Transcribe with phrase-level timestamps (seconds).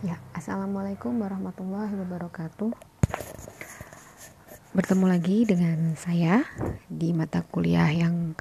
[0.00, 2.72] Ya, assalamualaikum warahmatullahi wabarakatuh.
[4.72, 6.40] Bertemu lagi dengan saya
[6.88, 8.32] di mata kuliah yang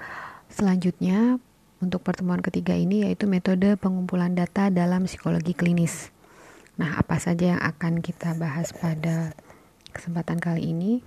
[0.48, 1.36] selanjutnya
[1.84, 6.16] untuk pertemuan ketiga ini yaitu metode pengumpulan data dalam psikologi klinis.
[6.80, 9.36] Nah, apa saja yang akan kita bahas pada
[9.92, 11.04] kesempatan kali ini?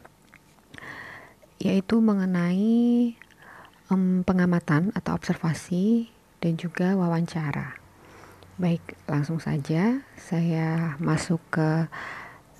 [1.64, 3.16] Yaitu mengenai
[3.89, 6.12] um, pengamatan atau observasi
[6.45, 7.82] dan juga wawancara.
[8.61, 11.89] Baik, langsung saja saya masuk ke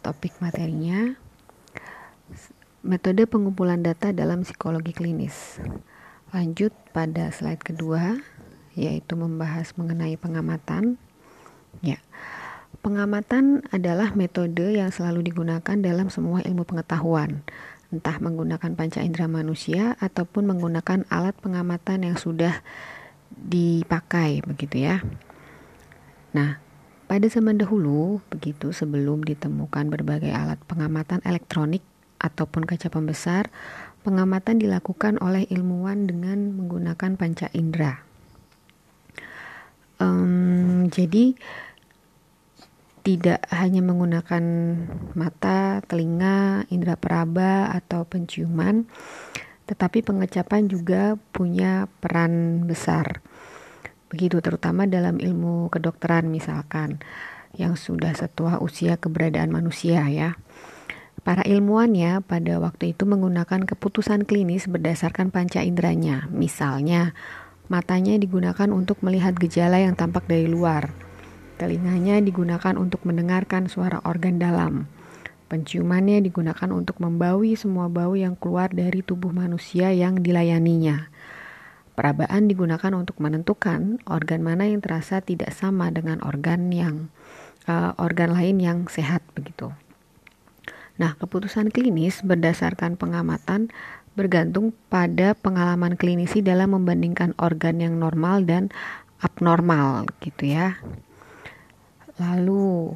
[0.01, 1.21] topik materinya.
[2.80, 5.61] Metode pengumpulan data dalam psikologi klinis.
[6.33, 8.17] Lanjut pada slide kedua,
[8.73, 10.97] yaitu membahas mengenai pengamatan.
[11.84, 12.01] Ya,
[12.81, 17.45] pengamatan adalah metode yang selalu digunakan dalam semua ilmu pengetahuan,
[17.93, 22.65] entah menggunakan panca indera manusia ataupun menggunakan alat pengamatan yang sudah
[23.29, 25.05] dipakai, begitu ya.
[26.33, 26.57] Nah,
[27.13, 31.84] pada zaman dahulu, begitu sebelum ditemukan berbagai alat pengamatan elektronik
[32.17, 33.53] ataupun kaca pembesar,
[34.01, 38.01] pengamatan dilakukan oleh ilmuwan dengan menggunakan panca indera.
[40.01, 41.37] Um, jadi,
[43.05, 44.45] tidak hanya menggunakan
[45.12, 48.89] mata, telinga, indera peraba, atau penciuman,
[49.69, 53.21] tetapi pengecapan juga punya peran besar
[54.13, 57.01] Begitu terutama dalam ilmu kedokteran misalkan
[57.57, 60.37] yang sudah setua usia keberadaan manusia ya.
[61.23, 66.29] Para ilmuwannya pada waktu itu menggunakan keputusan klinis berdasarkan panca inderanya.
[66.29, 67.17] Misalnya,
[67.73, 70.93] matanya digunakan untuk melihat gejala yang tampak dari luar.
[71.57, 74.91] Telinganya digunakan untuk mendengarkan suara organ dalam.
[75.47, 81.12] Penciumannya digunakan untuk membawi semua bau yang keluar dari tubuh manusia yang dilayaninya.
[81.93, 87.12] Perabaan digunakan untuk menentukan organ mana yang terasa tidak sama dengan organ yang
[87.69, 89.69] uh, organ lain yang sehat begitu.
[90.97, 93.69] Nah, keputusan klinis berdasarkan pengamatan
[94.12, 98.69] bergantung pada pengalaman klinisi dalam membandingkan organ yang normal dan
[99.25, 100.77] abnormal gitu ya.
[102.21, 102.93] Lalu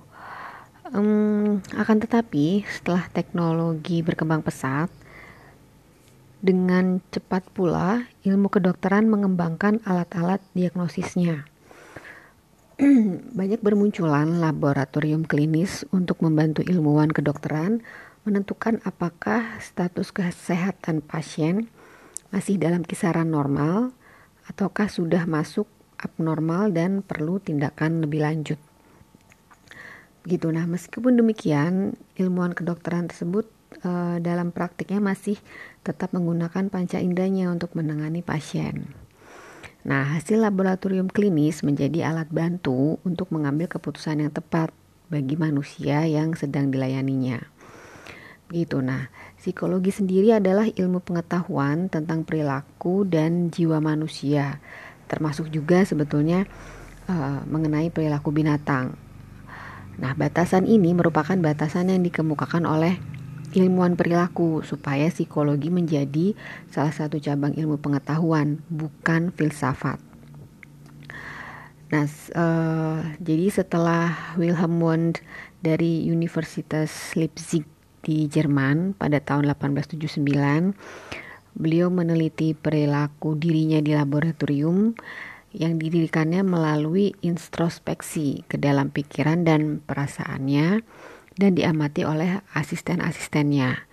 [0.92, 4.92] um, akan tetapi setelah teknologi berkembang pesat,
[6.46, 11.42] dengan cepat pula, ilmu kedokteran mengembangkan alat-alat diagnosisnya.
[13.38, 17.82] Banyak bermunculan laboratorium klinis untuk membantu ilmuwan kedokteran
[18.22, 21.66] menentukan apakah status kesehatan pasien
[22.30, 23.90] masih dalam kisaran normal
[24.46, 25.66] ataukah sudah masuk
[25.98, 28.60] abnormal dan perlu tindakan lebih lanjut.
[30.22, 30.50] Begitu.
[30.50, 35.38] Nah, meskipun demikian, ilmuwan kedokteran tersebut e, dalam praktiknya masih
[35.86, 38.90] tetap menggunakan panca inderanya untuk menangani pasien.
[39.86, 44.74] Nah, hasil laboratorium klinis menjadi alat bantu untuk mengambil keputusan yang tepat
[45.06, 47.38] bagi manusia yang sedang dilayaninya.
[48.50, 48.82] Begitu.
[48.82, 49.06] Nah,
[49.38, 54.58] psikologi sendiri adalah ilmu pengetahuan tentang perilaku dan jiwa manusia,
[55.06, 56.50] termasuk juga sebetulnya
[57.06, 58.98] uh, mengenai perilaku binatang.
[60.02, 62.98] Nah, batasan ini merupakan batasan yang dikemukakan oleh
[63.54, 66.34] ilmuwan perilaku supaya psikologi menjadi
[66.72, 70.02] salah satu cabang ilmu pengetahuan bukan filsafat.
[71.86, 72.02] Nah,
[72.34, 75.22] uh, jadi setelah Wilhelm Wundt
[75.62, 77.62] dari Universitas Leipzig
[78.02, 80.74] di Jerman pada tahun 1879,
[81.54, 84.98] beliau meneliti perilaku dirinya di laboratorium
[85.56, 90.84] yang didirikannya melalui introspeksi ke dalam pikiran dan perasaannya
[91.36, 93.86] dan diamati oleh asisten-asistennya.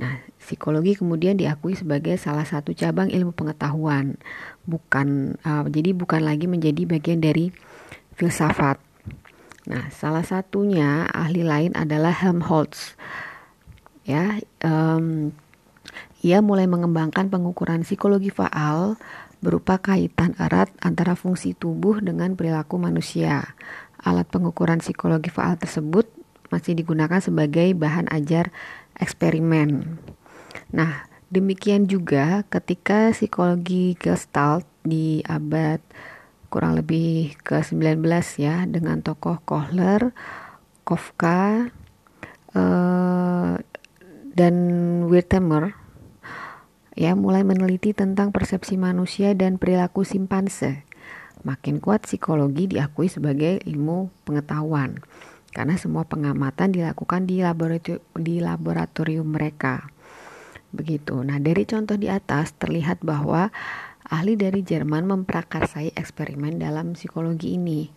[0.00, 4.16] Nah, psikologi kemudian diakui sebagai salah satu cabang ilmu pengetahuan,
[4.64, 7.50] bukan uh, jadi bukan lagi menjadi bagian dari
[8.14, 8.78] filsafat.
[9.66, 12.96] Nah, salah satunya ahli lain adalah Helmholtz.
[14.06, 15.34] Ya, um,
[16.24, 18.96] ia mulai mengembangkan pengukuran psikologi faal
[19.40, 23.56] berupa kaitan erat antara fungsi tubuh dengan perilaku manusia.
[24.00, 26.19] Alat pengukuran psikologi faal tersebut
[26.50, 28.50] masih digunakan sebagai bahan ajar
[28.98, 29.98] eksperimen.
[30.74, 35.78] Nah, demikian juga ketika psikologi Gestalt di abad
[36.50, 38.02] kurang lebih ke-19
[38.42, 40.10] ya dengan tokoh Kohler,
[40.82, 41.70] Kafka,
[42.58, 43.54] uh,
[44.34, 44.54] dan
[45.06, 45.78] Wertheimer
[46.98, 50.82] ya mulai meneliti tentang persepsi manusia dan perilaku simpanse.
[51.46, 55.00] Makin kuat psikologi diakui sebagai ilmu pengetahuan
[55.50, 59.90] karena semua pengamatan dilakukan di laboratorium, di laboratorium mereka.
[60.70, 61.18] Begitu.
[61.26, 63.50] Nah, dari contoh di atas terlihat bahwa
[64.06, 67.90] ahli dari Jerman memprakarsai eksperimen dalam psikologi ini.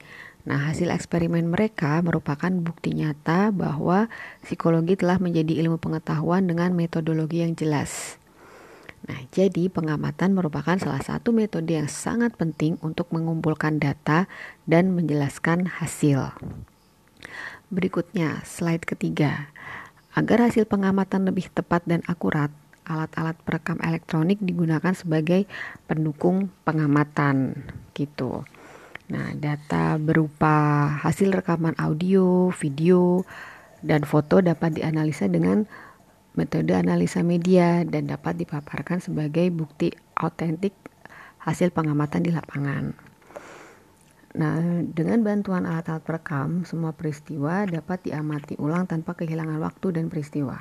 [0.43, 4.11] Nah, hasil eksperimen mereka merupakan bukti nyata bahwa
[4.43, 8.19] psikologi telah menjadi ilmu pengetahuan dengan metodologi yang jelas.
[9.03, 14.31] Nah, jadi pengamatan merupakan salah satu metode yang sangat penting untuk mengumpulkan data
[14.63, 16.35] dan menjelaskan hasil.
[17.73, 19.49] Berikutnya, slide ketiga.
[20.13, 22.53] Agar hasil pengamatan lebih tepat dan akurat,
[22.85, 25.49] alat-alat perekam elektronik digunakan sebagai
[25.89, 27.65] pendukung pengamatan
[27.97, 28.45] gitu.
[29.09, 33.25] Nah, data berupa hasil rekaman audio, video,
[33.81, 35.65] dan foto dapat dianalisa dengan
[36.37, 40.77] metode analisa media dan dapat dipaparkan sebagai bukti autentik
[41.41, 43.12] hasil pengamatan di lapangan.
[44.33, 50.57] Nah, dengan bantuan alat-alat perekam, semua peristiwa dapat diamati ulang tanpa kehilangan waktu dan peristiwa.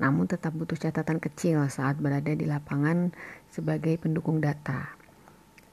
[0.00, 3.12] Namun tetap butuh catatan kecil saat berada di lapangan
[3.52, 4.96] sebagai pendukung data.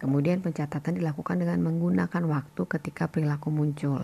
[0.03, 4.03] Kemudian pencatatan dilakukan dengan menggunakan waktu ketika perilaku muncul.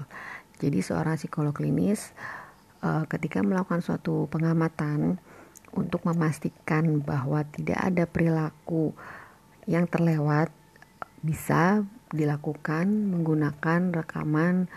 [0.60, 2.16] Jadi seorang psikolog klinis
[2.84, 5.20] uh, ketika melakukan suatu pengamatan
[5.76, 8.96] untuk memastikan bahwa tidak ada perilaku
[9.68, 10.48] yang terlewat
[11.20, 11.84] bisa
[12.16, 14.72] dilakukan menggunakan rekaman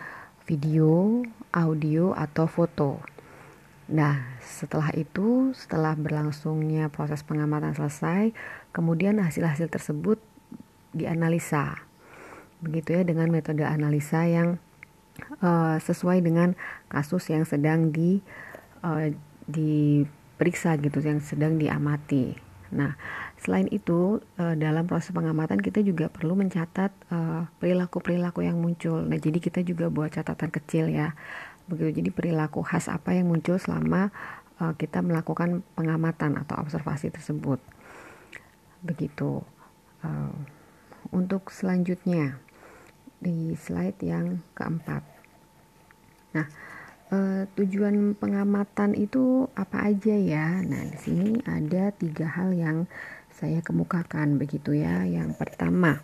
[0.45, 1.23] video,
[1.55, 3.01] audio atau foto.
[3.89, 8.37] Nah, setelah itu, setelah berlangsungnya proses pengamatan selesai,
[8.77, 10.21] kemudian hasil-hasil tersebut
[10.93, 11.89] dianalisa
[12.59, 14.59] begitu ya dengan metode analisa yang
[15.39, 16.59] uh, sesuai dengan
[16.91, 18.19] kasus yang sedang di
[18.83, 19.15] uh,
[19.47, 22.35] diperiksa gitu yang sedang diamati.
[22.75, 22.99] Nah,
[23.39, 26.91] selain itu uh, dalam proses pengamatan kita juga perlu mencatat
[27.63, 29.01] perilaku-perilaku yang muncul.
[29.03, 31.15] Nah, jadi kita juga buat catatan kecil ya.
[31.71, 34.11] Begitu jadi perilaku khas apa yang muncul selama
[34.59, 37.63] uh, kita melakukan pengamatan atau observasi tersebut.
[38.83, 39.43] Begitu.
[41.11, 42.39] Untuk selanjutnya
[43.19, 45.03] di slide yang keempat.
[46.39, 46.47] Nah,
[47.11, 50.63] eh, tujuan pengamatan itu apa aja ya?
[50.63, 52.87] Nah, di sini ada tiga hal yang
[53.39, 55.07] saya kemukakan begitu ya.
[55.07, 56.03] Yang pertama,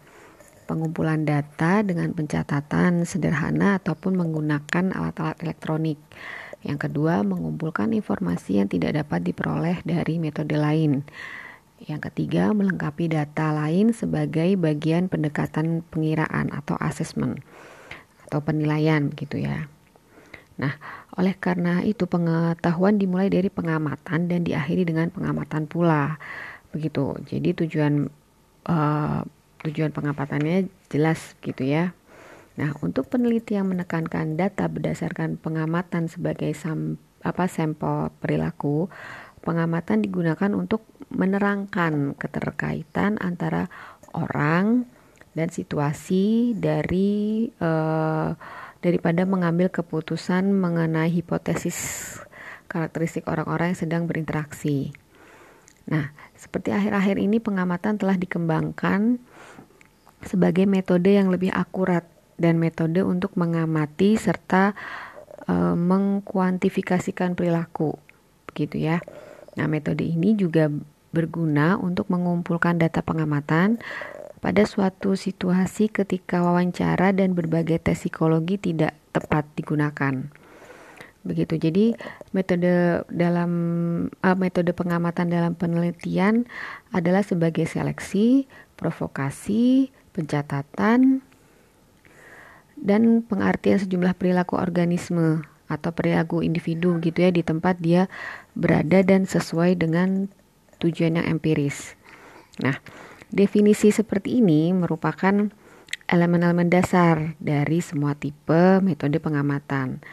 [0.70, 5.98] pengumpulan data dengan pencatatan sederhana ataupun menggunakan alat-alat elektronik.
[6.62, 11.02] Yang kedua, mengumpulkan informasi yang tidak dapat diperoleh dari metode lain.
[11.82, 17.42] Yang ketiga, melengkapi data lain sebagai bagian pendekatan pengiraan atau asesmen
[18.24, 19.68] atau penilaian gitu ya.
[20.54, 20.78] Nah,
[21.18, 26.16] oleh karena itu pengetahuan dimulai dari pengamatan dan diakhiri dengan pengamatan pula.
[26.74, 27.14] Begitu.
[27.30, 28.10] Jadi tujuan
[28.66, 29.22] uh,
[29.62, 31.94] tujuan pengamatannya jelas gitu ya.
[32.54, 38.86] Nah, untuk peneliti yang menekankan data berdasarkan pengamatan sebagai sam, apa sampel perilaku,
[39.42, 43.66] pengamatan digunakan untuk menerangkan keterkaitan antara
[44.14, 44.86] orang
[45.34, 48.38] dan situasi dari uh,
[48.78, 52.20] daripada mengambil keputusan mengenai hipotesis
[52.70, 54.94] karakteristik orang-orang yang sedang berinteraksi.
[55.90, 59.16] Nah, seperti akhir-akhir ini pengamatan telah dikembangkan
[60.20, 62.04] sebagai metode yang lebih akurat
[62.36, 64.76] dan metode untuk mengamati serta
[65.48, 67.96] uh, mengkuantifikasikan perilaku,
[68.52, 69.00] begitu ya.
[69.56, 70.68] Nah, metode ini juga
[71.16, 73.80] berguna untuk mengumpulkan data pengamatan
[74.44, 80.28] pada suatu situasi ketika wawancara dan berbagai tes psikologi tidak tepat digunakan.
[81.24, 81.56] Begitu.
[81.56, 81.86] Jadi
[82.36, 83.50] metode dalam
[84.20, 86.44] uh, metode pengamatan dalam penelitian
[86.92, 88.44] adalah sebagai seleksi,
[88.76, 91.24] provokasi, pencatatan
[92.76, 98.06] dan pengertian sejumlah perilaku organisme atau perilaku individu gitu ya di tempat dia
[98.52, 100.28] berada dan sesuai dengan
[100.84, 101.96] tujuan yang empiris.
[102.60, 102.76] Nah,
[103.32, 105.48] definisi seperti ini merupakan
[106.04, 110.04] elemen-elemen dasar dari semua tipe metode pengamatan.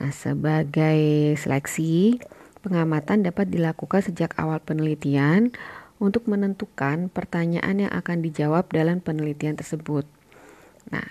[0.00, 2.16] Nah, sebagai seleksi,
[2.64, 5.52] pengamatan dapat dilakukan sejak awal penelitian
[6.00, 10.08] untuk menentukan pertanyaan yang akan dijawab dalam penelitian tersebut.
[10.90, 11.04] Nah,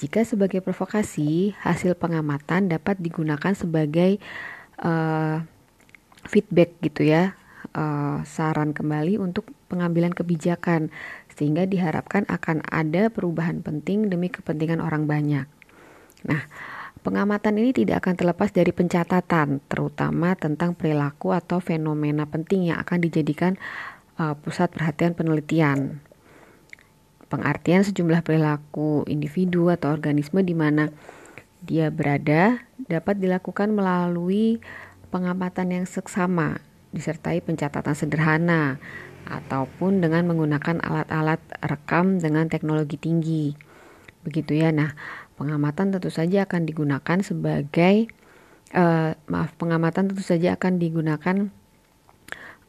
[0.00, 4.18] jika sebagai provokasi, hasil pengamatan dapat digunakan sebagai
[4.82, 5.44] uh,
[6.26, 7.34] feedback gitu ya
[7.74, 10.90] uh, saran kembali untuk pengambilan kebijakan
[11.32, 15.46] sehingga diharapkan akan ada perubahan penting demi kepentingan orang banyak.
[16.28, 16.42] Nah,
[17.00, 23.00] pengamatan ini tidak akan terlepas dari pencatatan, terutama tentang perilaku atau fenomena penting yang akan
[23.00, 23.56] dijadikan
[24.20, 26.04] uh, pusat perhatian penelitian.
[27.32, 30.92] Pengartian sejumlah perilaku individu atau organisme di mana
[31.64, 34.60] dia berada dapat dilakukan melalui
[35.08, 36.60] pengamatan yang seksama
[36.92, 38.76] disertai pencatatan sederhana
[39.24, 43.56] ataupun dengan menggunakan alat-alat rekam dengan teknologi tinggi.
[44.22, 44.70] Begitu ya.
[44.70, 44.92] Nah,
[45.42, 48.06] pengamatan tentu saja akan digunakan sebagai
[48.70, 51.50] uh, maaf pengamatan tentu saja akan digunakan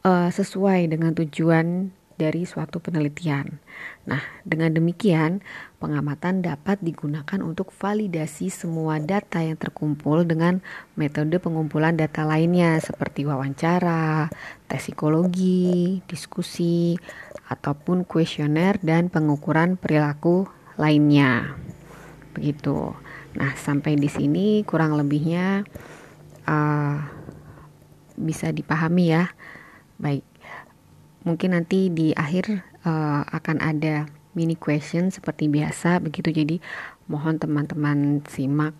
[0.02, 3.58] uh, sesuai dengan tujuan dari suatu penelitian.
[4.06, 5.42] Nah, dengan demikian,
[5.82, 10.62] pengamatan dapat digunakan untuk validasi semua data yang terkumpul dengan
[10.94, 14.30] metode pengumpulan data lainnya seperti wawancara,
[14.70, 16.94] tes psikologi, diskusi,
[17.50, 20.46] ataupun kuesioner dan pengukuran perilaku
[20.78, 21.58] lainnya.
[22.34, 22.92] Begitu.
[23.38, 25.62] Nah, sampai di sini kurang lebihnya
[26.50, 26.96] uh,
[28.18, 29.30] bisa dipahami ya.
[29.98, 30.26] Baik,
[31.22, 36.34] mungkin nanti di akhir uh, akan ada mini question seperti biasa begitu.
[36.34, 36.58] Jadi
[37.06, 38.74] mohon teman-teman simak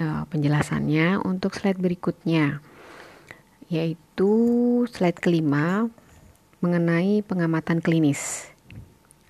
[0.00, 2.60] uh, penjelasannya untuk slide berikutnya,
[3.72, 4.32] yaitu
[4.92, 5.88] slide kelima
[6.60, 8.50] mengenai pengamatan klinis.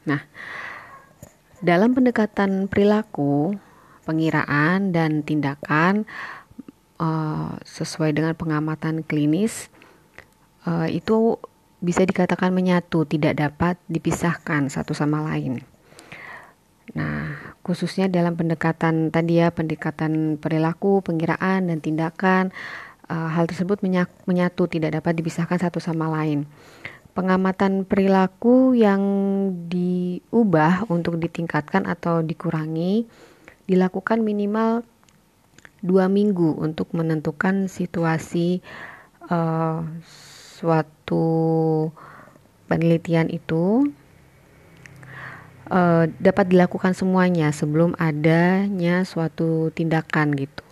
[0.08, 0.24] Nah,
[1.60, 3.54] dalam pendekatan perilaku,
[4.08, 6.08] pengiraan dan tindakan
[6.96, 9.68] uh, sesuai dengan pengamatan klinis
[10.64, 11.36] uh, itu
[11.78, 15.62] bisa dikatakan menyatu, tidak dapat dipisahkan satu sama lain.
[16.96, 22.50] Nah, khususnya dalam pendekatan tadi ya, pendekatan perilaku, pengiraan dan tindakan,
[23.06, 23.84] uh, hal tersebut
[24.26, 26.50] menyatu, tidak dapat dipisahkan satu sama lain.
[27.14, 29.02] Pengamatan perilaku yang
[29.66, 33.06] diubah untuk ditingkatkan atau dikurangi
[33.68, 34.82] dilakukan minimal
[35.84, 38.64] dua minggu untuk menentukan situasi
[39.30, 39.86] uh,
[40.58, 41.26] suatu
[42.66, 43.86] penelitian itu
[45.70, 50.64] uh, dapat dilakukan semuanya sebelum adanya suatu tindakan gitu.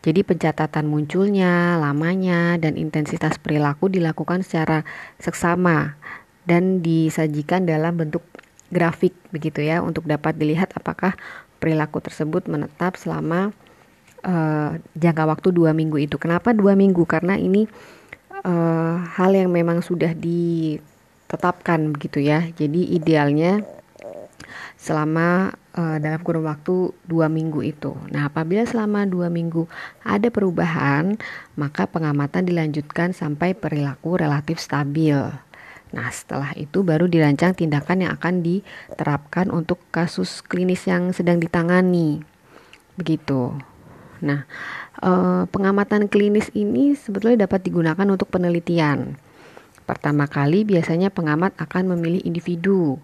[0.00, 4.88] Jadi pencatatan munculnya, lamanya, dan intensitas perilaku dilakukan secara
[5.20, 6.00] seksama
[6.48, 8.24] dan disajikan dalam bentuk
[8.72, 11.18] grafik begitu ya untuk dapat dilihat apakah
[11.60, 13.52] perilaku tersebut menetap selama
[14.24, 16.16] uh, jangka waktu dua minggu itu.
[16.16, 17.04] Kenapa dua minggu?
[17.04, 17.68] Karena ini
[18.42, 22.48] uh, hal yang memang sudah ditetapkan begitu ya.
[22.56, 23.60] Jadi idealnya
[24.80, 27.92] selama uh, dalam kurun waktu dua minggu itu.
[28.08, 29.68] Nah, apabila selama dua minggu
[30.00, 31.20] ada perubahan,
[31.60, 35.20] maka pengamatan dilanjutkan sampai perilaku relatif stabil.
[35.90, 42.22] Nah, setelah itu baru dirancang tindakan yang akan diterapkan untuk kasus klinis yang sedang ditangani.
[42.94, 43.58] Begitu.
[44.22, 44.46] Nah,
[45.02, 49.18] eh, pengamatan klinis ini sebetulnya dapat digunakan untuk penelitian.
[49.82, 53.02] Pertama kali biasanya pengamat akan memilih individu,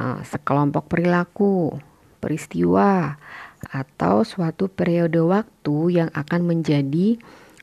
[0.00, 1.76] eh, sekelompok perilaku,
[2.24, 3.20] peristiwa,
[3.68, 7.18] atau suatu periode waktu yang akan menjadi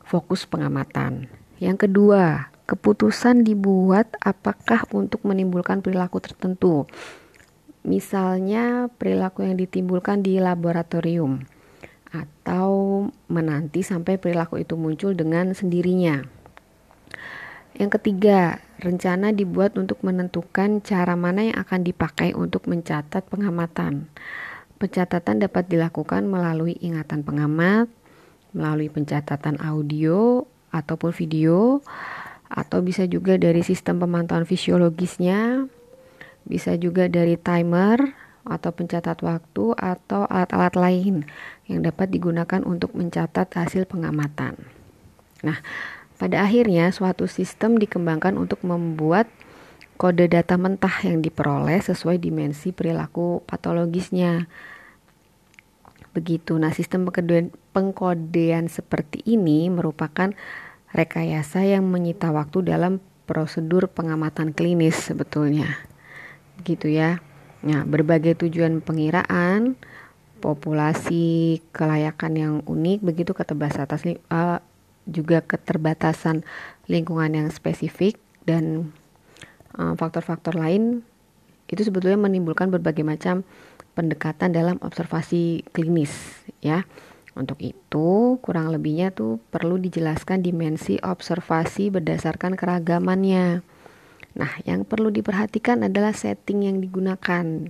[0.05, 1.31] fokus pengamatan.
[1.57, 6.89] Yang kedua, keputusan dibuat apakah untuk menimbulkan perilaku tertentu.
[7.85, 11.45] Misalnya perilaku yang ditimbulkan di laboratorium
[12.09, 16.25] atau menanti sampai perilaku itu muncul dengan sendirinya.
[17.75, 24.07] Yang ketiga, rencana dibuat untuk menentukan cara mana yang akan dipakai untuk mencatat pengamatan.
[24.79, 27.91] Pencatatan dapat dilakukan melalui ingatan pengamat,
[28.55, 31.83] melalui pencatatan audio ataupun video,
[32.49, 35.65] atau bisa juga dari sistem pemantauan fisiologisnya,
[36.45, 38.13] bisa juga dari timer
[38.45, 41.15] atau pencatat waktu atau alat-alat lain
[41.65, 44.53] yang dapat digunakan untuk mencatat hasil pengamatan.
[45.41, 45.57] Nah,
[46.21, 49.25] pada akhirnya suatu sistem dikembangkan untuk membuat
[49.97, 54.45] kode data mentah yang diperoleh sesuai dimensi perilaku patologisnya.
[56.15, 56.55] Begitu.
[56.55, 57.09] Nah, sistem
[57.75, 60.31] pengkodean, seperti ini merupakan
[60.95, 65.75] rekayasa yang menyita waktu dalam prosedur pengamatan klinis sebetulnya.
[66.55, 67.19] Begitu ya.
[67.67, 69.75] Nah, berbagai tujuan pengiraan,
[70.39, 74.63] populasi kelayakan yang unik, begitu keterbatasan uh,
[75.03, 76.47] juga keterbatasan
[76.87, 78.93] lingkungan yang spesifik dan
[79.75, 81.03] faktor faktor-faktor lain
[81.67, 83.43] itu sebetulnya menimbulkan berbagai macam
[83.97, 86.13] pendekatan dalam observasi klinis
[86.63, 86.87] ya.
[87.35, 93.59] Untuk itu, kurang lebihnya tuh perlu dijelaskan dimensi observasi berdasarkan keragamannya.
[94.39, 97.67] Nah, yang perlu diperhatikan adalah setting yang digunakan.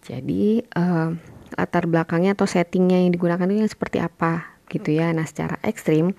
[0.00, 1.12] Jadi, uh,
[1.52, 5.12] latar belakangnya atau settingnya yang digunakan itu yang seperti apa gitu ya.
[5.12, 6.16] Nah, secara ekstrim,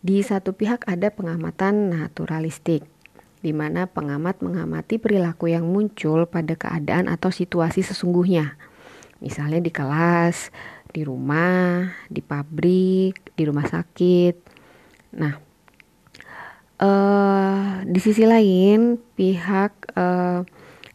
[0.00, 2.88] di satu pihak ada pengamatan naturalistik,
[3.44, 8.56] di mana pengamat mengamati perilaku yang muncul pada keadaan atau situasi sesungguhnya.
[9.18, 10.54] Misalnya di kelas,
[10.92, 14.34] di rumah, di pabrik, di rumah sakit.
[15.16, 15.34] Nah,
[16.80, 20.42] uh, di sisi lain pihak uh,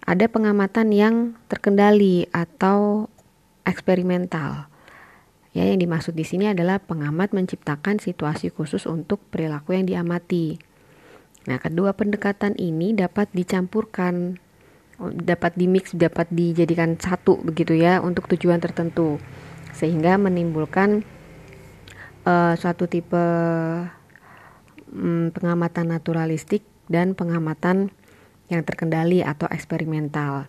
[0.03, 1.15] ada pengamatan yang
[1.47, 3.07] terkendali atau
[3.63, 4.67] eksperimental.
[5.53, 10.57] Ya, yang dimaksud di sini adalah pengamat menciptakan situasi khusus untuk perilaku yang diamati.
[11.45, 14.41] Nah, kedua pendekatan ini dapat dicampurkan,
[14.97, 19.21] dapat dimix, dapat dijadikan satu begitu ya untuk tujuan tertentu,
[19.73, 21.03] sehingga menimbulkan
[22.23, 23.25] uh, suatu tipe
[24.93, 27.89] um, pengamatan naturalistik dan pengamatan
[28.53, 30.47] yang terkendali atau eksperimental.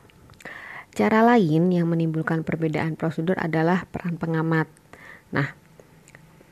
[0.94, 4.70] Cara lain yang menimbulkan perbedaan prosedur adalah peran pengamat.
[5.34, 5.50] Nah,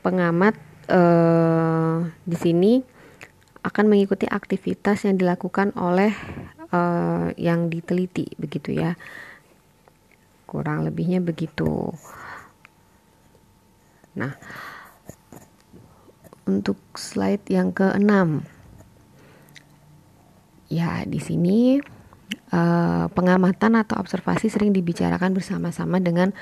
[0.03, 0.59] pengamat
[0.91, 2.83] eh, di sini
[3.63, 6.11] akan mengikuti aktivitas yang dilakukan oleh
[6.75, 8.99] eh, yang diteliti, begitu ya.
[10.43, 11.95] Kurang lebihnya begitu.
[14.13, 14.37] Nah,
[16.45, 18.45] untuk slide yang keenam,
[20.69, 21.77] ya di sini
[22.53, 26.33] uh, pengamatan atau observasi sering dibicarakan bersama-sama dengan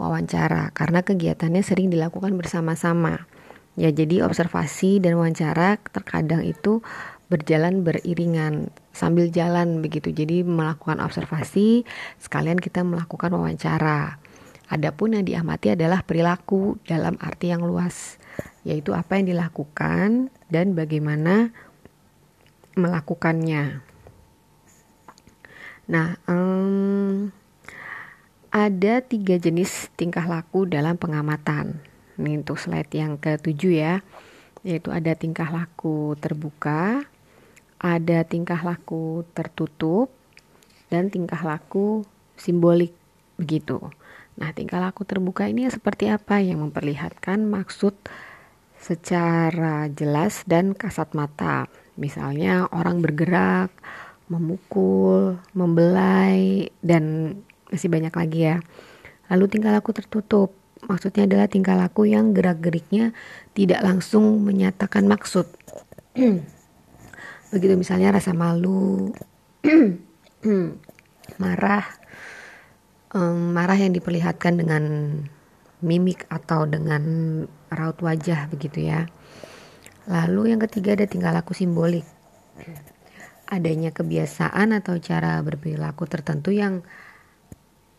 [0.00, 3.28] wawancara karena kegiatannya sering dilakukan bersama-sama.
[3.78, 6.82] Ya, jadi observasi dan wawancara terkadang itu
[7.30, 10.10] berjalan beriringan sambil jalan begitu.
[10.10, 11.86] Jadi melakukan observasi
[12.18, 14.17] sekalian kita melakukan wawancara.
[14.68, 18.20] Adapun yang diamati adalah perilaku dalam arti yang luas,
[18.68, 21.56] yaitu apa yang dilakukan dan bagaimana
[22.76, 23.80] melakukannya.
[25.88, 27.32] Nah, um,
[28.52, 31.80] ada tiga jenis tingkah laku dalam pengamatan.
[32.20, 33.94] Ini untuk slide yang ketujuh ya,
[34.60, 37.08] yaitu ada tingkah laku terbuka,
[37.80, 40.12] ada tingkah laku tertutup,
[40.92, 42.04] dan tingkah laku
[42.36, 42.92] simbolik
[43.40, 43.80] begitu.
[44.38, 47.98] Nah, tingkah laku terbuka ini seperti apa yang memperlihatkan maksud
[48.78, 51.66] secara jelas dan kasat mata.
[51.98, 53.74] Misalnya orang bergerak,
[54.30, 57.34] memukul, membelai, dan
[57.66, 58.56] masih banyak lagi ya.
[59.26, 60.54] Lalu tingkah laku tertutup.
[60.86, 63.10] Maksudnya adalah tingkah laku yang gerak-geriknya
[63.58, 65.50] tidak langsung menyatakan maksud.
[67.52, 69.10] Begitu misalnya rasa malu,
[71.42, 71.97] marah,
[73.14, 74.84] um, marah yang diperlihatkan dengan
[75.78, 77.02] mimik atau dengan
[77.70, 79.06] raut wajah begitu ya.
[80.08, 82.04] Lalu yang ketiga ada tingkah laku simbolik.
[83.48, 86.84] Adanya kebiasaan atau cara berperilaku tertentu yang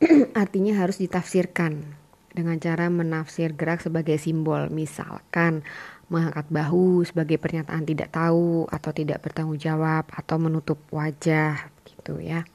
[0.42, 1.98] artinya harus ditafsirkan
[2.34, 4.70] dengan cara menafsir gerak sebagai simbol.
[4.70, 5.66] Misalkan
[6.10, 12.46] mengangkat bahu sebagai pernyataan tidak tahu atau tidak bertanggung jawab atau menutup wajah gitu ya.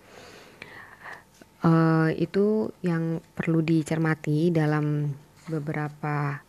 [1.65, 5.17] Uh, itu yang perlu dicermati dalam
[5.49, 6.45] beberapa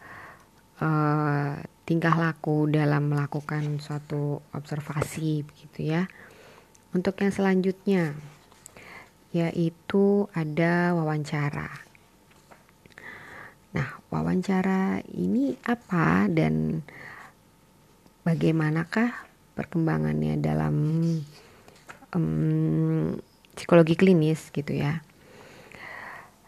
[0.83, 1.55] uh,
[1.87, 6.03] tingkah laku dalam melakukan suatu observasi begitu ya.
[6.91, 8.11] Untuk yang selanjutnya
[9.35, 11.67] yaitu ada wawancara.
[13.75, 16.79] Nah, wawancara ini apa dan
[18.23, 19.11] bagaimanakah
[19.59, 20.75] perkembangannya dalam
[22.15, 23.19] um,
[23.53, 25.04] psikologi klinis gitu ya.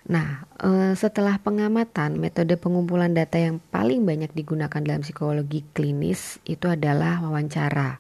[0.08, 6.72] Nah, eh, setelah pengamatan, metode pengumpulan data yang paling banyak digunakan dalam psikologi klinis itu
[6.72, 8.00] adalah wawancara.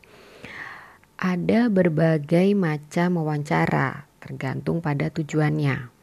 [1.19, 5.97] Ada berbagai macam wawancara, tergantung pada tujuannya.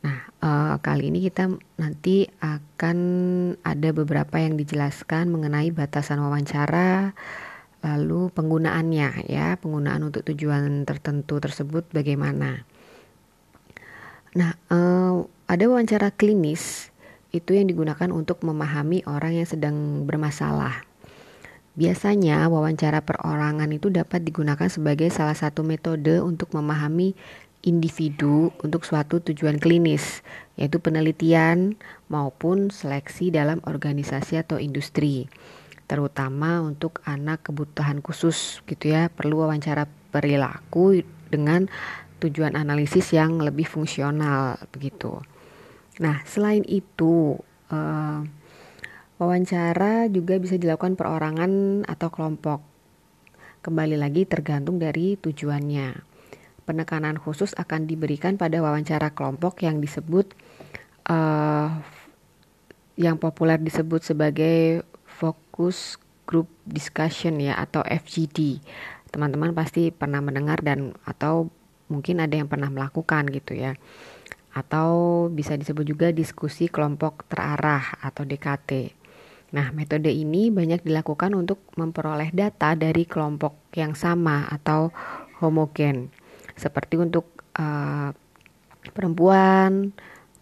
[0.00, 2.98] Nah, uh, kali ini kita nanti akan
[3.60, 7.12] ada beberapa yang dijelaskan mengenai batasan wawancara,
[7.84, 12.64] lalu penggunaannya ya, penggunaan untuk tujuan tertentu tersebut bagaimana.
[14.30, 16.94] Nah, uh, ada wawancara klinis
[17.34, 20.86] itu yang digunakan untuk memahami orang yang sedang bermasalah.
[21.74, 27.14] Biasanya wawancara perorangan itu dapat digunakan sebagai salah satu metode untuk memahami
[27.62, 30.24] individu untuk suatu tujuan klinis,
[30.56, 31.76] yaitu penelitian
[32.10, 35.26] maupun seleksi dalam organisasi atau industri.
[35.90, 41.66] Terutama untuk anak kebutuhan khusus gitu ya, perlu wawancara perilaku dengan
[42.20, 45.24] tujuan analisis yang lebih fungsional begitu.
[46.00, 47.40] Nah, selain itu,
[47.72, 48.20] uh,
[49.20, 52.64] Wawancara juga bisa dilakukan perorangan atau kelompok.
[53.60, 55.92] Kembali lagi tergantung dari tujuannya.
[56.64, 60.32] Penekanan khusus akan diberikan pada wawancara kelompok yang disebut
[61.12, 61.68] uh,
[62.96, 68.64] yang populer disebut sebagai focus group discussion ya atau FGD.
[69.12, 71.52] Teman-teman pasti pernah mendengar dan atau
[71.90, 73.74] mungkin ada yang pernah melakukan gitu ya
[74.50, 78.98] atau bisa disebut juga diskusi kelompok terarah atau DKT.
[79.50, 84.94] Nah, metode ini banyak dilakukan untuk memperoleh data dari kelompok yang sama atau
[85.42, 86.10] homogen,
[86.54, 87.26] seperti untuk
[87.58, 88.14] uh,
[88.94, 89.90] perempuan,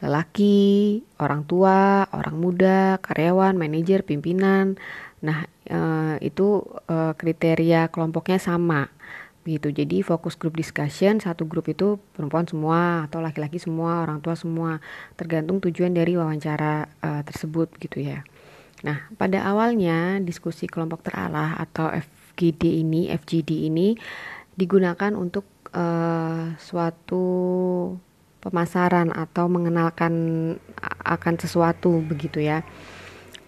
[0.04, 4.76] lelaki, orang tua, orang muda, karyawan, manajer, pimpinan.
[5.24, 8.92] Nah, uh, itu uh, kriteria kelompoknya sama
[9.48, 9.72] gitu.
[9.72, 14.84] Jadi fokus group discussion satu grup itu perempuan semua atau laki-laki semua, orang tua semua,
[15.16, 18.20] tergantung tujuan dari wawancara uh, tersebut gitu ya.
[18.86, 23.98] Nah, pada awalnya diskusi kelompok terarah atau FGD ini, FGD ini
[24.54, 27.26] digunakan untuk uh, suatu
[28.38, 30.14] pemasaran atau mengenalkan
[31.02, 32.62] akan sesuatu begitu ya.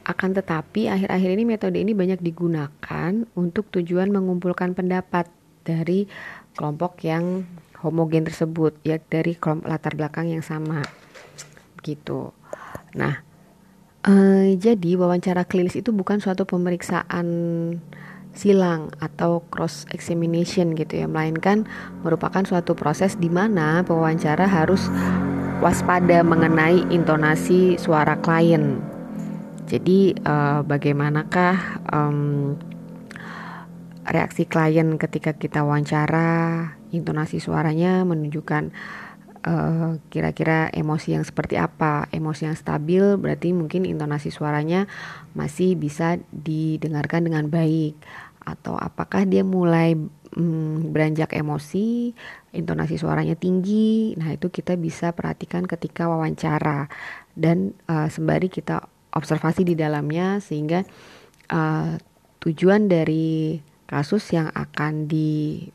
[0.02, 5.30] Akan tetapi akhir-akhir ini metode ini banyak digunakan untuk tujuan mengumpulkan pendapat
[5.70, 6.10] dari
[6.58, 7.46] kelompok yang
[7.80, 10.82] homogen tersebut ya dari kelompok latar belakang yang sama
[11.80, 12.34] gitu.
[12.98, 13.22] Nah,
[14.04, 17.26] eh, jadi wawancara klinis itu bukan suatu pemeriksaan
[18.30, 21.66] silang atau cross examination gitu ya, melainkan
[22.06, 24.86] merupakan suatu proses di mana pewawancara harus
[25.60, 28.78] waspada mengenai intonasi suara klien.
[29.70, 32.58] Jadi uh, bagaimanakah um,
[34.06, 38.72] reaksi klien ketika kita wawancara, intonasi suaranya menunjukkan
[39.44, 42.08] eh, kira-kira emosi yang seperti apa.
[42.12, 44.88] Emosi yang stabil berarti mungkin intonasi suaranya
[45.36, 47.96] masih bisa didengarkan dengan baik.
[48.40, 49.94] Atau apakah dia mulai
[50.34, 52.16] hmm, beranjak emosi
[52.50, 56.88] intonasi suaranya tinggi nah itu kita bisa perhatikan ketika wawancara.
[57.36, 60.82] Dan uh, sembari kita observasi di dalamnya sehingga
[61.50, 61.94] uh,
[62.40, 65.66] tujuan dari kasus yang akan di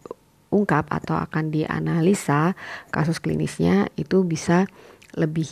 [0.56, 2.56] ungkap atau akan dianalisa
[2.88, 4.72] kasus klinisnya itu bisa
[5.20, 5.52] lebih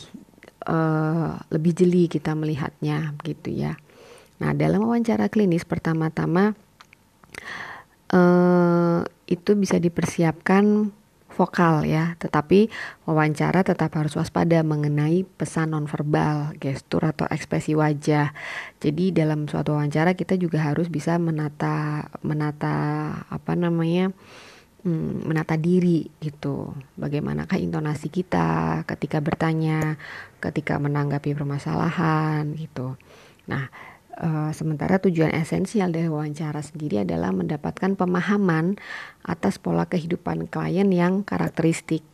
[0.64, 3.76] uh, lebih jeli kita melihatnya gitu ya.
[4.40, 6.56] Nah dalam wawancara klinis pertama-tama
[8.16, 10.88] uh, itu bisa dipersiapkan
[11.34, 12.70] vokal ya, tetapi
[13.04, 18.30] wawancara tetap harus waspada mengenai pesan nonverbal, gestur atau ekspresi wajah.
[18.78, 22.76] Jadi dalam suatu wawancara kita juga harus bisa menata menata
[23.28, 24.14] apa namanya?
[24.84, 26.76] hmm, menata diri gitu.
[27.00, 29.96] Bagaimanakah intonasi kita ketika bertanya,
[30.38, 32.94] ketika menanggapi permasalahan gitu.
[33.48, 33.68] Nah,
[34.14, 38.78] e, sementara tujuan esensial dari wawancara sendiri adalah mendapatkan pemahaman
[39.26, 42.06] atas pola kehidupan klien yang karakteristik.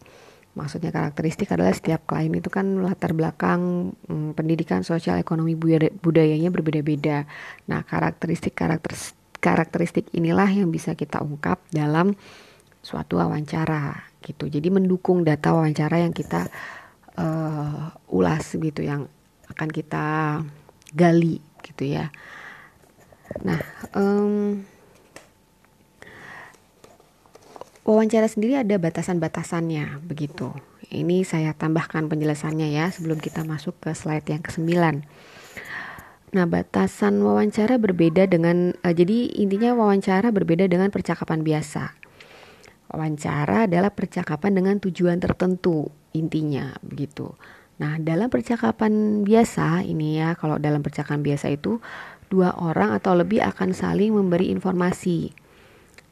[0.59, 5.55] Maksudnya karakteristik adalah setiap klien itu kan latar belakang hmm, pendidikan sosial ekonomi
[6.01, 7.29] budayanya berbeda-beda.
[7.71, 12.13] Nah, karakteristik karakteristik karakteristik inilah yang bisa kita ungkap dalam
[12.85, 14.47] suatu wawancara gitu.
[14.53, 16.49] Jadi mendukung data wawancara yang kita
[17.17, 19.09] uh, ulas gitu, yang
[19.49, 20.05] akan kita
[20.93, 22.11] gali gitu ya.
[23.47, 23.63] Nah,
[23.95, 24.67] um,
[27.87, 30.51] wawancara sendiri ada batasan-batasannya begitu.
[30.91, 34.67] Ini saya tambahkan penjelasannya ya sebelum kita masuk ke slide yang ke-9.
[36.31, 41.95] Nah, batasan wawancara berbeda dengan uh, jadi intinya wawancara berbeda dengan percakapan biasa.
[42.91, 47.35] Wawancara adalah percakapan dengan tujuan tertentu, intinya begitu.
[47.81, 51.81] Nah, dalam percakapan biasa ini ya, kalau dalam percakapan biasa itu
[52.29, 55.33] dua orang atau lebih akan saling memberi informasi.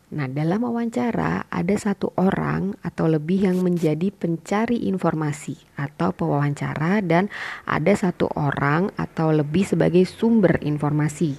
[0.08, 7.28] Nah, dalam wawancara ada satu orang atau lebih yang menjadi pencari informasi atau pewawancara dan
[7.68, 11.36] ada satu orang atau lebih sebagai sumber informasi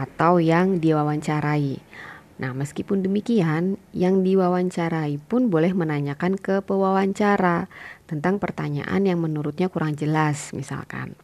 [0.00, 1.84] atau yang diwawancarai.
[2.34, 7.70] Nah, meskipun demikian, yang diwawancarai pun boleh menanyakan ke pewawancara
[8.04, 11.16] tentang pertanyaan yang menurutnya kurang jelas, misalkan.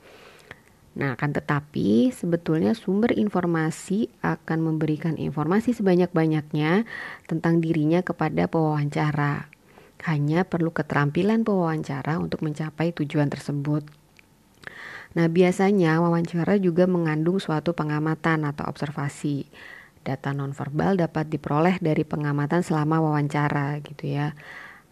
[0.91, 6.83] Nah, akan tetapi sebetulnya sumber informasi akan memberikan informasi sebanyak-banyaknya
[7.31, 9.47] tentang dirinya kepada pewawancara.
[10.03, 13.87] Hanya perlu keterampilan pewawancara untuk mencapai tujuan tersebut.
[15.15, 19.47] Nah, biasanya wawancara juga mengandung suatu pengamatan atau observasi.
[20.01, 24.33] Data nonverbal dapat diperoleh dari pengamatan selama wawancara gitu ya.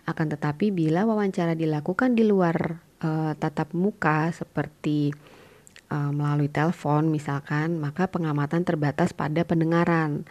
[0.09, 5.13] Akan tetapi bila wawancara dilakukan di luar uh, tatap muka seperti
[5.93, 10.25] uh, melalui telepon misalkan, maka pengamatan terbatas pada pendengaran.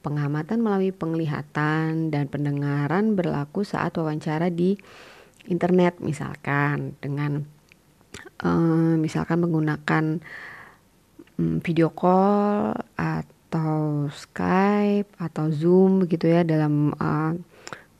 [0.00, 4.80] Pengamatan melalui penglihatan dan pendengaran berlaku saat wawancara di
[5.44, 7.44] internet misalkan dengan
[8.40, 10.24] uh, misalkan menggunakan
[11.36, 17.36] um, video call atau Skype atau Zoom begitu ya dalam uh,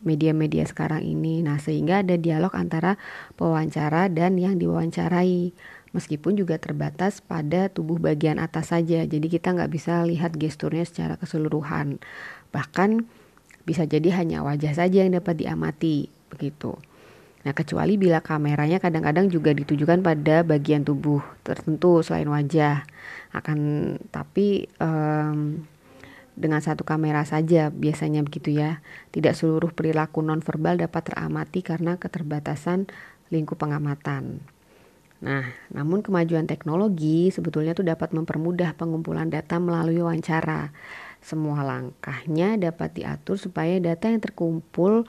[0.01, 1.45] media-media sekarang ini.
[1.45, 2.97] Nah, sehingga ada dialog antara
[3.37, 5.53] pewawancara dan yang diwawancarai.
[5.91, 11.19] Meskipun juga terbatas pada tubuh bagian atas saja, jadi kita nggak bisa lihat gesturnya secara
[11.19, 11.99] keseluruhan.
[12.55, 13.03] Bahkan
[13.67, 16.79] bisa jadi hanya wajah saja yang dapat diamati, begitu.
[17.41, 22.85] Nah, kecuali bila kameranya kadang-kadang juga ditujukan pada bagian tubuh tertentu selain wajah.
[23.33, 23.59] Akan
[24.13, 25.65] tapi um,
[26.37, 28.85] dengan satu kamera saja biasanya begitu ya.
[29.11, 32.91] Tidak seluruh perilaku nonverbal dapat teramati karena keterbatasan
[33.31, 34.43] lingkup pengamatan.
[35.21, 40.73] Nah, namun kemajuan teknologi sebetulnya itu dapat mempermudah pengumpulan data melalui wawancara.
[41.21, 45.05] Semua langkahnya dapat diatur supaya data yang terkumpul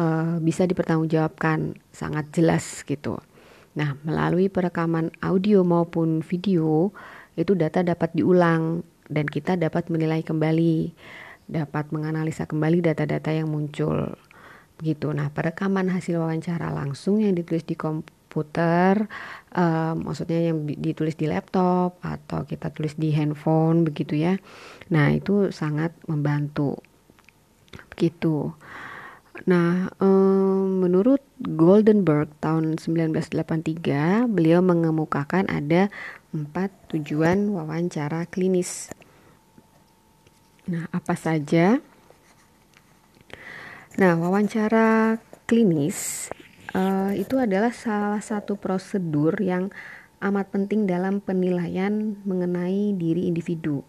[0.00, 3.20] uh, bisa dipertanggungjawabkan sangat jelas gitu.
[3.76, 6.92] Nah, melalui perekaman audio maupun video
[7.36, 10.96] itu data dapat diulang dan kita dapat menilai kembali,
[11.46, 14.16] dapat menganalisa kembali data-data yang muncul.
[14.80, 15.12] Begitu.
[15.14, 19.06] Nah, perekaman hasil wawancara langsung yang ditulis di komputer
[19.52, 24.40] uh, maksudnya yang ditulis di laptop atau kita tulis di handphone begitu ya.
[24.88, 26.80] Nah itu sangat membantu,
[27.92, 28.56] begitu.
[29.48, 35.90] Nah, um, menurut Goldenberg tahun 1983, beliau mengemukakan ada
[36.30, 38.92] empat tujuan wawancara klinis.
[40.62, 41.82] Nah, apa saja?
[43.98, 45.18] Nah, wawancara
[45.50, 46.30] klinis
[46.70, 49.74] uh, itu adalah salah satu prosedur yang
[50.22, 53.82] amat penting dalam penilaian mengenai diri individu.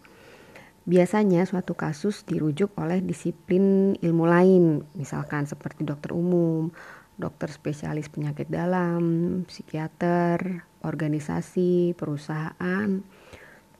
[0.84, 4.64] Biasanya suatu kasus dirujuk oleh disiplin ilmu lain,
[4.98, 6.74] misalkan seperti dokter umum,
[7.14, 13.00] dokter spesialis penyakit dalam, psikiater, organisasi, perusahaan,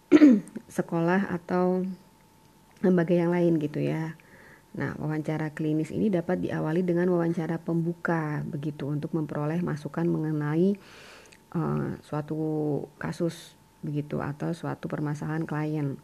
[0.79, 1.85] sekolah atau
[2.85, 4.15] lembaga yang lain gitu ya.
[4.75, 10.75] Nah, wawancara klinis ini dapat diawali dengan wawancara pembuka, begitu untuk memperoleh masukan mengenai
[11.55, 12.37] uh, suatu
[12.99, 13.55] kasus,
[13.87, 15.97] begitu atau suatu permasalahan klien.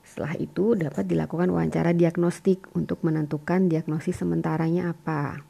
[0.00, 5.44] Setelah itu dapat dilakukan wawancara diagnostik untuk menentukan diagnosis sementaranya apa.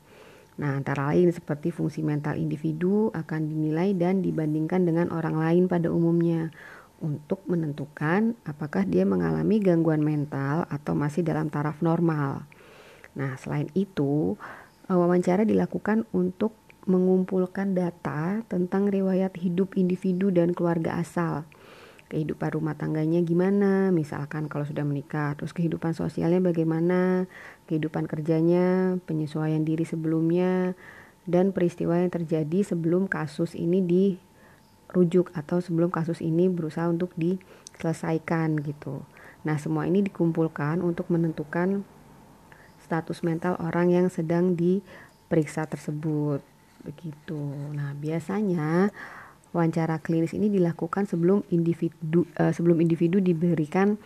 [0.57, 5.93] Nah, antara lain seperti fungsi mental individu akan dinilai dan dibandingkan dengan orang lain pada
[5.93, 6.51] umumnya
[7.01, 12.49] untuk menentukan apakah dia mengalami gangguan mental atau masih dalam taraf normal.
[13.17, 14.37] Nah, selain itu,
[14.89, 16.57] eh, wawancara dilakukan untuk
[16.87, 21.43] mengumpulkan data tentang riwayat hidup individu dan keluarga asal.
[22.07, 27.27] Kehidupan rumah tangganya gimana, misalkan kalau sudah menikah, terus kehidupan sosialnya bagaimana,
[27.67, 30.79] kehidupan kerjanya, penyesuaian diri sebelumnya,
[31.27, 34.05] dan peristiwa yang terjadi sebelum kasus ini di
[34.91, 39.03] rujuk atau sebelum kasus ini berusaha untuk diselesaikan gitu.
[39.47, 41.87] Nah, semua ini dikumpulkan untuk menentukan
[42.83, 46.43] status mental orang yang sedang diperiksa tersebut.
[46.87, 47.39] Begitu.
[47.75, 48.91] Nah, biasanya
[49.51, 53.99] wawancara klinis ini dilakukan sebelum individu uh, sebelum individu diberikan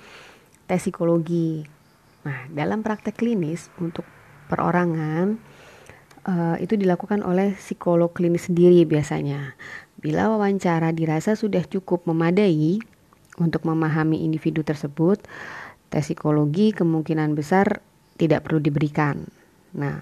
[0.65, 1.65] tes psikologi.
[2.25, 4.05] Nah, dalam praktek klinis untuk
[4.49, 5.41] perorangan
[6.29, 9.57] uh, itu dilakukan oleh psikolog klinis sendiri biasanya.
[10.01, 12.81] Bila wawancara dirasa sudah cukup memadai
[13.37, 15.21] untuk memahami individu tersebut,
[15.93, 17.85] tes psikologi kemungkinan besar
[18.17, 19.29] tidak perlu diberikan.
[19.77, 20.01] Nah,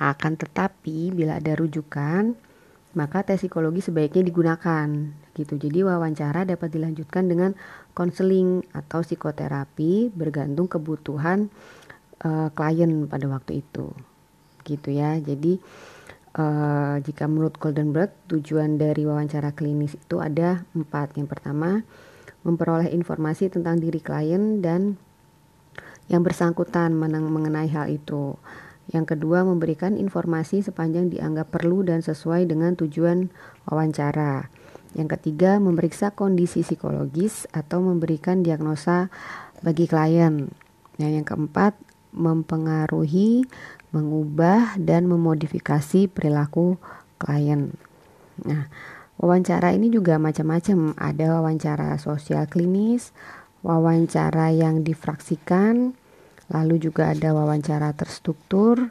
[0.00, 2.32] akan tetapi bila ada rujukan,
[2.96, 4.88] maka tes psikologi sebaiknya digunakan
[5.36, 5.54] gitu.
[5.60, 7.52] Jadi wawancara dapat dilanjutkan dengan
[7.92, 11.52] konseling atau psikoterapi bergantung kebutuhan
[12.24, 13.92] uh, klien pada waktu itu.
[14.64, 15.20] Gitu ya.
[15.20, 15.60] Jadi
[16.34, 21.14] Uh, jika menurut Goldenberg, tujuan dari wawancara klinis itu ada empat.
[21.14, 21.86] Yang pertama,
[22.42, 24.98] memperoleh informasi tentang diri klien dan
[26.10, 28.34] yang bersangkutan mengenai hal itu.
[28.92, 33.32] Yang kedua, memberikan informasi sepanjang dianggap perlu dan sesuai dengan tujuan
[33.64, 34.52] wawancara.
[34.92, 39.08] Yang ketiga, memeriksa kondisi psikologis atau memberikan diagnosa
[39.64, 40.52] bagi klien.
[41.00, 41.74] Dan yang keempat,
[42.14, 43.42] mempengaruhi
[43.94, 46.76] mengubah dan memodifikasi perilaku
[47.16, 47.70] klien.
[48.42, 48.66] Nah,
[49.22, 50.98] wawancara ini juga macam-macam.
[50.98, 53.14] Ada wawancara sosial klinis,
[53.62, 55.94] wawancara yang difraksikan,
[56.50, 58.90] lalu juga ada wawancara terstruktur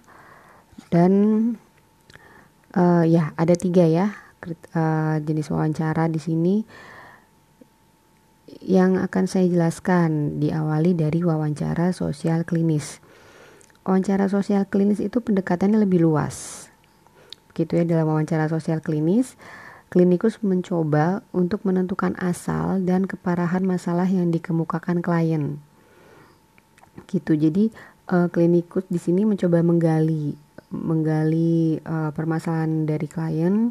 [0.89, 1.13] dan
[2.74, 4.16] uh, ya ada tiga ya
[4.74, 6.56] uh, jenis wawancara di sini
[8.63, 13.02] yang akan saya jelaskan diawali dari wawancara sosial klinis
[13.84, 16.67] wawancara sosial klinis itu pendekatannya lebih luas.
[17.54, 19.38] Gitu ya dalam wawancara sosial klinis,
[19.93, 25.62] klinikus mencoba untuk menentukan asal dan keparahan masalah yang dikemukakan klien.
[27.06, 27.38] Gitu.
[27.38, 27.69] Jadi
[28.10, 30.34] uh, klinikus di sini mencoba menggali
[30.74, 33.69] menggali uh, permasalahan dari klien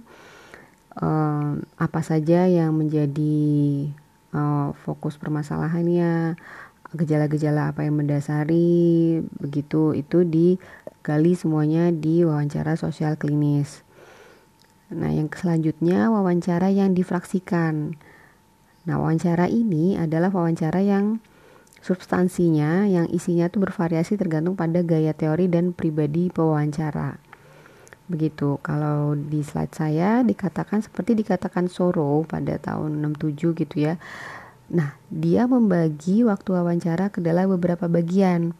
[1.03, 3.90] uh, apa saja yang menjadi
[4.31, 6.38] uh, fokus permasalahannya,
[6.92, 13.81] gejala-gejala apa yang mendasari begitu itu digali semuanya di wawancara sosial klinis.
[14.92, 17.96] Nah, yang selanjutnya wawancara yang difraksikan.
[18.85, 21.24] Nah, wawancara ini adalah wawancara yang
[21.83, 27.16] substansinya yang isinya tuh bervariasi tergantung pada gaya teori dan pribadi pewawancara.
[28.07, 28.61] Begitu.
[28.61, 33.96] Kalau di slide saya dikatakan seperti dikatakan Soro pada tahun 67 gitu ya.
[34.73, 38.57] Nah, dia membagi waktu wawancara ke dalam beberapa bagian.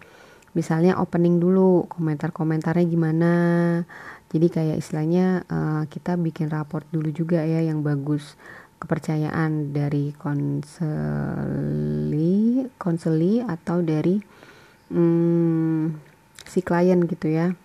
[0.53, 3.35] Misalnya opening dulu, komentar-komentarnya gimana,
[4.29, 8.37] jadi kayak istilahnya uh, kita bikin raport dulu juga ya yang bagus.
[8.77, 10.69] Kepercayaan dari konseli
[12.77, 14.21] konseli atau dari
[14.93, 15.97] um,
[16.45, 17.57] si klien gitu ya.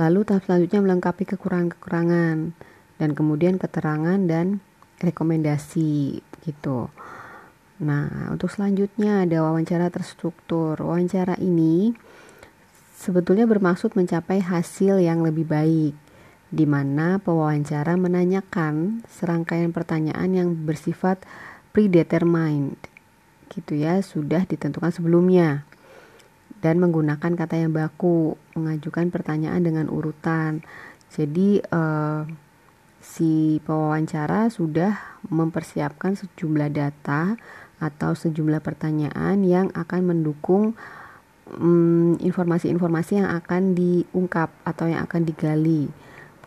[0.00, 2.56] Lalu tahap selanjutnya melengkapi kekurangan-kekurangan
[2.96, 4.64] dan kemudian keterangan dan
[5.04, 6.88] rekomendasi gitu
[7.78, 11.94] nah untuk selanjutnya ada wawancara terstruktur wawancara ini
[12.98, 15.94] sebetulnya bermaksud mencapai hasil yang lebih baik,
[16.50, 21.22] di mana pewawancara menanyakan serangkaian pertanyaan yang bersifat
[21.70, 22.74] predetermined,
[23.54, 25.62] gitu ya, sudah ditentukan sebelumnya,
[26.58, 30.66] dan menggunakan kata yang baku, mengajukan pertanyaan dengan urutan.
[31.14, 32.26] Jadi uh,
[32.98, 37.38] si pewawancara sudah mempersiapkan sejumlah data
[37.78, 40.74] atau sejumlah pertanyaan yang akan mendukung
[42.20, 45.88] informasi-informasi hmm, yang akan diungkap atau yang akan digali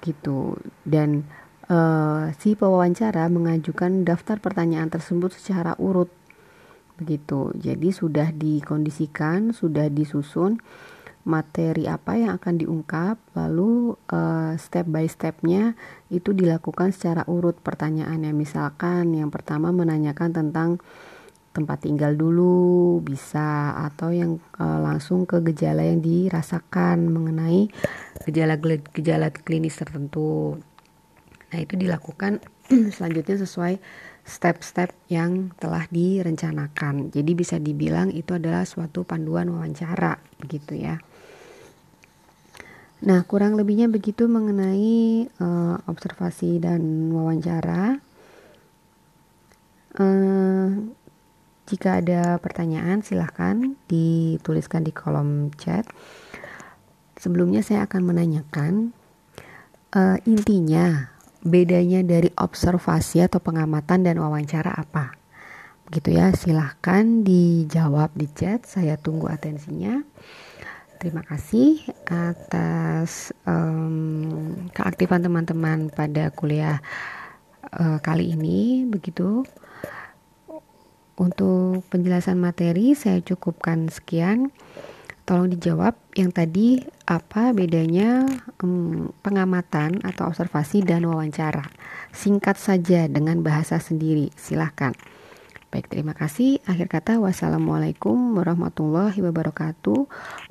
[0.06, 0.62] gitu.
[0.86, 1.26] Dan
[1.72, 6.12] uh, si pewawancara mengajukan daftar pertanyaan tersebut secara urut
[7.02, 7.50] begitu.
[7.58, 10.62] Jadi sudah dikondisikan sudah disusun
[11.22, 15.78] materi apa yang akan diungkap lalu uh, step by stepnya
[16.10, 18.34] itu dilakukan secara urut pertanyaannya.
[18.34, 20.70] Misalkan yang pertama menanyakan tentang
[21.51, 27.67] tempat tinggal dulu bisa atau yang uh, langsung ke gejala yang dirasakan mengenai
[28.23, 30.55] gejala-gejala klinis tertentu.
[31.51, 32.39] Nah, itu dilakukan
[32.95, 33.83] selanjutnya sesuai
[34.23, 37.11] step-step yang telah direncanakan.
[37.11, 41.03] Jadi bisa dibilang itu adalah suatu panduan wawancara begitu ya.
[43.01, 47.97] Nah, kurang lebihnya begitu mengenai uh, observasi dan wawancara.
[49.97, 50.95] Uh,
[51.69, 55.86] jika ada pertanyaan silahkan dituliskan di kolom chat.
[57.21, 58.74] Sebelumnya saya akan menanyakan
[59.93, 65.13] uh, intinya bedanya dari observasi atau pengamatan dan wawancara apa?
[65.86, 68.63] Begitu ya, silahkan dijawab di chat.
[68.63, 70.00] Saya tunggu atensinya.
[71.02, 76.78] Terima kasih atas um, keaktifan teman-teman pada kuliah
[77.74, 78.86] uh, kali ini.
[78.86, 79.43] Begitu.
[81.21, 84.49] Untuk penjelasan materi saya cukupkan sekian.
[85.21, 88.25] Tolong dijawab yang tadi apa bedanya
[88.65, 91.69] um, pengamatan atau observasi dan wawancara.
[92.10, 94.34] Singkat saja dengan bahasa sendiri.
[94.34, 94.97] Silahkan.
[95.69, 96.60] Baik, terima kasih.
[96.67, 100.03] Akhir kata, wassalamualaikum warahmatullahi wabarakatuh.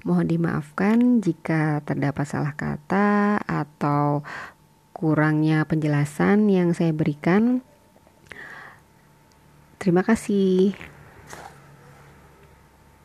[0.07, 4.25] Mohon dimaafkan jika terdapat salah kata atau
[4.97, 7.61] kurangnya penjelasan yang saya berikan.
[9.81, 10.77] Terima kasih.